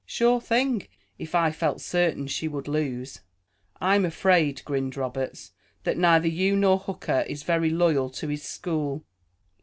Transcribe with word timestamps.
"Sure 0.03 0.41
thing, 0.41 0.87
if 1.19 1.35
I 1.35 1.51
felt 1.51 1.79
certain 1.79 2.25
she 2.25 2.47
would 2.47 2.67
lose." 2.67 3.21
"I'm 3.79 4.03
afraid," 4.03 4.63
grinned 4.65 4.97
Roberts, 4.97 5.51
"that 5.83 5.95
neither 5.95 6.27
you 6.27 6.55
nor 6.55 6.79
Hooker 6.79 7.23
is 7.27 7.43
very 7.43 7.69
loyal 7.69 8.09
to 8.09 8.27
his 8.29 8.41
school." 8.41 9.05